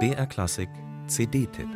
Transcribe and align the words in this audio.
BR 0.00 0.26
Klassik 0.26 0.68
CD-Tipp 1.06 1.68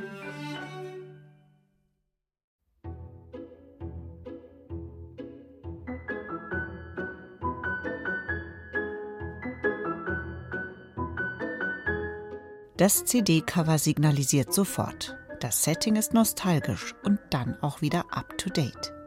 Das 12.76 13.04
CD-Cover 13.04 13.78
signalisiert 13.78 14.52
sofort. 14.52 15.16
Das 15.40 15.62
Setting 15.62 15.96
ist 15.96 16.14
nostalgisch 16.14 16.94
und 17.04 17.18
dann 17.30 17.56
auch 17.60 17.80
wieder 17.80 18.06
up-to-date. 18.10 18.97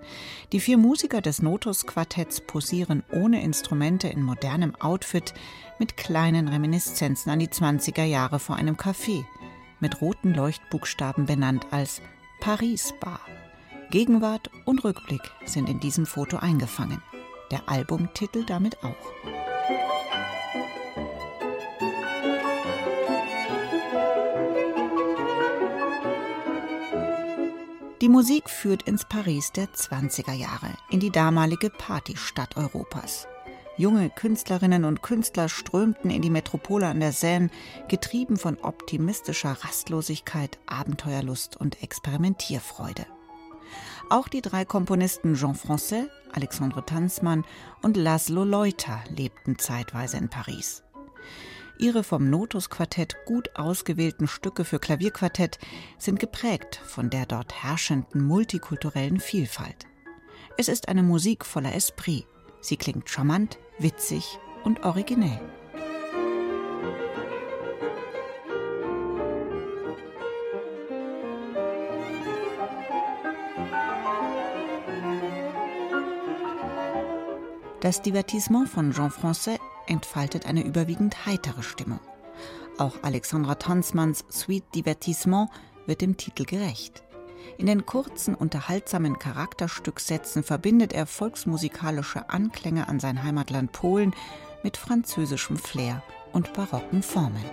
Die 0.51 0.59
vier 0.59 0.77
Musiker 0.77 1.21
des 1.21 1.41
Notus-Quartetts 1.41 2.41
posieren 2.41 3.03
ohne 3.11 3.41
Instrumente 3.41 4.07
in 4.07 4.23
modernem 4.23 4.75
Outfit 4.75 5.33
mit 5.79 5.97
kleinen 5.97 6.47
Reminiszenzen 6.47 7.31
an 7.31 7.39
die 7.39 7.47
20er 7.47 8.03
Jahre 8.03 8.39
vor 8.39 8.55
einem 8.55 8.75
Café, 8.75 9.23
mit 9.79 10.01
roten 10.01 10.33
Leuchtbuchstaben 10.33 11.25
benannt 11.25 11.67
als 11.71 12.01
Paris 12.39 12.93
Bar. 12.99 13.21
Gegenwart 13.89 14.49
und 14.65 14.83
Rückblick 14.83 15.31
sind 15.45 15.69
in 15.69 15.79
diesem 15.79 16.05
Foto 16.05 16.37
eingefangen. 16.37 17.01
Der 17.51 17.67
Albumtitel 17.67 18.45
damit 18.45 18.83
auch. 18.83 19.40
Die 28.01 28.09
Musik 28.09 28.49
führt 28.49 28.81
ins 28.83 29.05
Paris 29.05 29.51
der 29.51 29.67
20er 29.67 30.33
Jahre, 30.33 30.69
in 30.89 30.99
die 30.99 31.11
damalige 31.11 31.69
Partystadt 31.69 32.57
Europas. 32.57 33.27
Junge 33.77 34.09
Künstlerinnen 34.09 34.85
und 34.85 35.03
Künstler 35.03 35.47
strömten 35.47 36.09
in 36.09 36.23
die 36.23 36.31
Metropole 36.31 36.87
an 36.87 36.99
der 36.99 37.11
Seine, 37.11 37.51
getrieben 37.89 38.37
von 38.37 38.57
optimistischer 38.57 39.51
Rastlosigkeit, 39.51 40.57
Abenteuerlust 40.65 41.57
und 41.57 41.83
Experimentierfreude. 41.83 43.05
Auch 44.09 44.27
die 44.27 44.41
drei 44.41 44.65
Komponisten 44.65 45.35
Jean 45.35 45.53
Francais, 45.53 46.07
Alexandre 46.31 46.83
Tanzmann 46.83 47.45
und 47.83 47.97
Laszlo 47.97 48.43
Leuter 48.43 49.03
lebten 49.15 49.59
zeitweise 49.59 50.17
in 50.17 50.27
Paris. 50.27 50.81
Ihre 51.81 52.03
vom 52.03 52.29
Notus-Quartett 52.29 53.25
gut 53.25 53.55
ausgewählten 53.55 54.27
Stücke 54.27 54.65
für 54.65 54.77
Klavierquartett 54.77 55.57
sind 55.97 56.19
geprägt 56.19 56.79
von 56.85 57.09
der 57.09 57.25
dort 57.25 57.63
herrschenden 57.63 58.23
multikulturellen 58.23 59.19
Vielfalt. 59.19 59.87
Es 60.59 60.67
ist 60.67 60.89
eine 60.89 61.01
Musik 61.01 61.43
voller 61.43 61.73
Esprit. 61.73 62.27
Sie 62.61 62.77
klingt 62.77 63.09
charmant, 63.09 63.57
witzig 63.79 64.37
und 64.63 64.83
originell. 64.83 65.41
Das 77.79 78.03
Divertissement 78.03 78.69
von 78.69 78.91
Jean 78.91 79.09
Francais 79.09 79.57
entfaltet 79.87 80.45
eine 80.45 80.63
überwiegend 80.63 81.25
heitere 81.25 81.63
Stimmung. 81.63 81.99
Auch 82.77 82.95
Alexandra 83.03 83.55
Tanzmanns 83.55 84.25
Sweet 84.31 84.63
Divertissement 84.75 85.49
wird 85.85 86.01
dem 86.01 86.17
Titel 86.17 86.45
gerecht. 86.45 87.03
In 87.57 87.65
den 87.65 87.85
kurzen, 87.85 88.35
unterhaltsamen 88.35 89.19
Charakterstücksätzen 89.19 90.43
verbindet 90.43 90.93
er 90.93 91.05
volksmusikalische 91.05 92.29
Anklänge 92.29 92.87
an 92.87 92.99
sein 92.99 93.23
Heimatland 93.23 93.71
Polen 93.71 94.13
mit 94.63 94.77
französischem 94.77 95.57
Flair 95.57 96.03
und 96.31 96.53
barocken 96.53 97.03
Formen. 97.03 97.45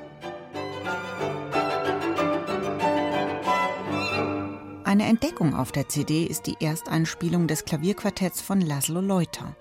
Eine 4.84 5.04
Entdeckung 5.04 5.54
auf 5.54 5.70
der 5.70 5.88
CD 5.88 6.24
ist 6.24 6.46
die 6.46 6.56
Ersteinspielung 6.60 7.46
des 7.46 7.66
Klavierquartetts 7.66 8.40
von 8.40 8.62
Laszlo 8.62 9.02
Leuter. 9.02 9.54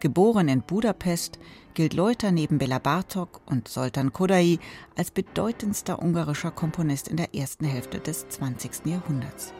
Geboren 0.00 0.48
in 0.48 0.62
Budapest, 0.62 1.38
gilt 1.74 1.94
Leuter 1.94 2.30
neben 2.30 2.58
Bela 2.58 2.78
Bartok 2.78 3.40
und 3.46 3.68
Soltan 3.68 4.12
Kodai 4.12 4.58
als 4.96 5.10
bedeutendster 5.10 6.00
ungarischer 6.00 6.50
Komponist 6.50 7.08
in 7.08 7.16
der 7.16 7.34
ersten 7.34 7.64
Hälfte 7.64 8.00
des 8.00 8.28
20. 8.28 8.86
Jahrhunderts. 8.86 9.52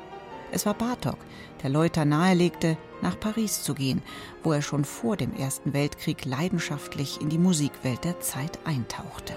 Es 0.53 0.67
war 0.67 0.75
Bartok, 0.75 1.19
der 1.62 1.71
Leuter 1.71 2.05
nahelegte, 2.05 2.77
nach 3.03 3.19
Paris 3.19 3.62
zu 3.62 3.75
gehen, 3.75 4.03
wo 4.43 4.53
er 4.53 4.62
schon 4.62 4.84
vor 4.84 5.17
dem 5.17 5.34
Ersten 5.34 5.72
Weltkrieg 5.72 6.25
leidenschaftlich 6.25 7.21
in 7.21 7.28
die 7.28 7.39
Musikwelt 7.39 8.05
der 8.05 8.21
Zeit 8.21 8.59
eintauchte. 8.65 9.34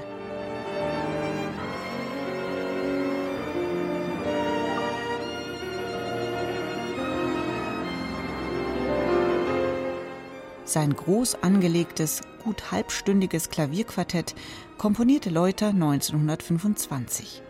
Sein 10.67 10.93
groß 10.93 11.43
angelegtes, 11.43 12.23
gut 12.43 12.73
halbstündiges 12.73 13.49
Klavierquartett 13.49 14.35
komponierte 14.77 15.29
Leuter 15.29 15.67
1925. 15.69 17.41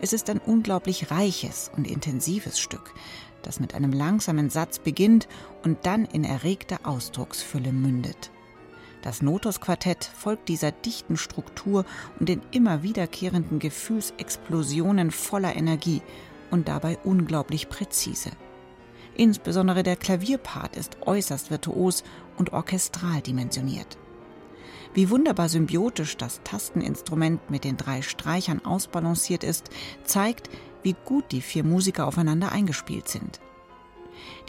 Es 0.00 0.12
ist 0.12 0.30
ein 0.30 0.38
unglaublich 0.38 1.10
reiches 1.10 1.72
und 1.76 1.90
intensives 1.90 2.60
Stück, 2.60 2.94
das 3.42 3.58
mit 3.58 3.74
einem 3.74 3.92
langsamen 3.92 4.48
Satz 4.48 4.78
beginnt 4.78 5.26
und 5.64 5.86
dann 5.86 6.04
in 6.04 6.22
erregter 6.22 6.78
Ausdrucksfülle 6.84 7.72
mündet. 7.72 8.30
Das 9.02 9.22
Notus-Quartett 9.22 10.04
folgt 10.04 10.48
dieser 10.48 10.70
dichten 10.70 11.16
Struktur 11.16 11.84
und 12.20 12.28
den 12.28 12.42
immer 12.52 12.84
wiederkehrenden 12.84 13.58
Gefühlsexplosionen 13.58 15.10
voller 15.10 15.56
Energie 15.56 16.00
und 16.52 16.68
dabei 16.68 16.96
unglaublich 17.02 17.68
präzise. 17.68 18.30
Insbesondere 19.16 19.82
der 19.82 19.96
Klavierpart 19.96 20.76
ist 20.76 20.96
äußerst 21.02 21.50
virtuos 21.50 22.02
und 22.38 22.52
orchestral 22.52 23.20
dimensioniert. 23.20 23.98
Wie 24.94 25.10
wunderbar 25.10 25.48
symbiotisch 25.48 26.16
das 26.16 26.40
Tasteninstrument 26.44 27.50
mit 27.50 27.64
den 27.64 27.76
drei 27.76 28.02
Streichern 28.02 28.64
ausbalanciert 28.64 29.42
ist, 29.44 29.70
zeigt, 30.04 30.50
wie 30.82 30.96
gut 31.04 31.32
die 31.32 31.40
vier 31.40 31.64
Musiker 31.64 32.06
aufeinander 32.06 32.52
eingespielt 32.52 33.08
sind. 33.08 33.40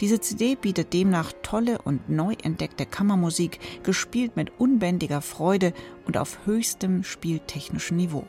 Diese 0.00 0.20
CD 0.20 0.54
bietet 0.56 0.92
demnach 0.92 1.32
tolle 1.42 1.80
und 1.80 2.08
neu 2.08 2.34
entdeckte 2.42 2.84
Kammermusik, 2.86 3.58
gespielt 3.82 4.36
mit 4.36 4.52
unbändiger 4.58 5.20
Freude 5.20 5.72
und 6.06 6.16
auf 6.16 6.46
höchstem 6.46 7.04
spieltechnischen 7.04 7.96
Niveau. 7.96 8.26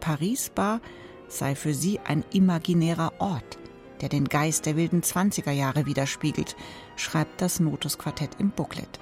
Paris 0.00 0.50
Bar 0.50 0.80
sei 1.28 1.54
für 1.54 1.74
sie 1.74 1.98
ein 2.00 2.24
imaginärer 2.32 3.14
Ort, 3.18 3.58
der 4.04 4.10
den 4.10 4.28
Geist 4.28 4.66
der 4.66 4.76
wilden 4.76 5.00
20er 5.00 5.50
Jahre 5.50 5.86
widerspiegelt, 5.86 6.56
schreibt 6.94 7.40
das 7.40 7.58
Notus 7.58 7.96
Quartett 7.96 8.32
im 8.38 8.50
Booklet. 8.50 9.00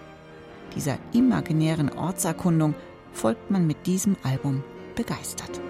Dieser 0.76 0.96
imaginären 1.12 1.90
Ortserkundung 1.98 2.76
folgt 3.12 3.50
man 3.50 3.66
mit 3.66 3.84
diesem 3.84 4.16
Album 4.22 4.62
begeistert. 4.94 5.60